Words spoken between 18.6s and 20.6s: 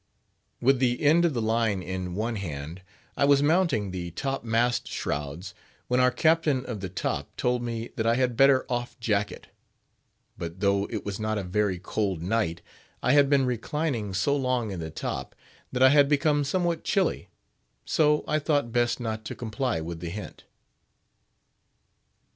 best not to comply with the hint.